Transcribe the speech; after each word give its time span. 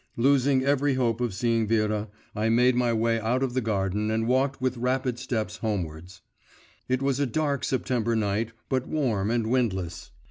Losing 0.17 0.63
every 0.65 0.95
hope 0.95 1.21
of 1.21 1.31
seeing 1.31 1.67
Vera, 1.67 2.09
I 2.35 2.49
made 2.49 2.73
my 2.75 2.91
way 2.91 3.19
out 3.19 3.43
of 3.43 3.53
the 3.53 3.61
garden 3.61 4.09
and 4.09 4.25
walked 4.27 4.59
with 4.59 4.75
rapid 4.77 5.19
steps 5.19 5.57
homewards. 5.57 6.21
It 6.89 7.03
was 7.03 7.19
a 7.19 7.27
dark 7.27 7.63
September 7.63 8.15
night, 8.15 8.51
but 8.67 8.87
warm 8.87 9.29
and 9.29 9.45
windless. 9.51 10.09